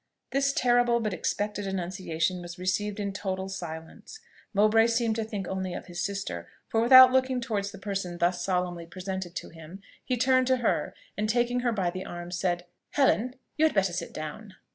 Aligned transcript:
This 0.31 0.51
terrible 0.51 0.99
but 0.99 1.13
expected 1.13 1.67
annunciation 1.67 2.41
was 2.41 2.57
received 2.57 2.99
in 2.99 3.13
total 3.13 3.47
silence. 3.49 4.19
Mowbray 4.51 4.87
seemed 4.87 5.15
to 5.17 5.23
think 5.23 5.47
only 5.47 5.75
of 5.75 5.85
his 5.85 6.01
sister; 6.03 6.47
for 6.67 6.81
without 6.81 7.11
looking 7.11 7.39
towards 7.39 7.69
the 7.69 7.77
person 7.77 8.17
thus 8.17 8.43
solemnly 8.43 8.87
presented 8.87 9.35
to 9.35 9.49
him, 9.49 9.79
he 10.03 10.17
turned 10.17 10.47
to 10.47 10.57
her, 10.57 10.95
and 11.15 11.29
taking 11.29 11.59
her 11.59 11.71
by 11.71 11.91
the 11.91 12.03
arm, 12.03 12.31
said, 12.31 12.65
"Helen! 12.93 13.35
you 13.57 13.65
had 13.65 13.75
better 13.75 13.93
sit 13.93 14.11
down." 14.11 14.55